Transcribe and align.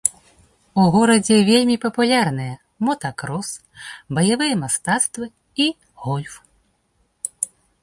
У 0.83 0.85
горадзе 0.95 1.35
вельмі 1.49 1.75
папулярныя 1.83 2.55
мотакрос, 2.89 3.49
баявыя 4.19 4.55
мастацтвы 4.65 5.25
і 5.67 5.71
гольф. 6.09 6.33